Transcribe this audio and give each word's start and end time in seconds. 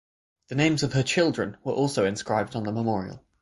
The 0.47 0.55
names 0.55 0.81
of 0.81 0.93
her 0.93 1.03
children 1.03 1.57
were 1.63 1.73
also 1.73 2.05
inscribed 2.05 2.55
on 2.55 2.63
the 2.63 2.71
memorial. 2.71 3.23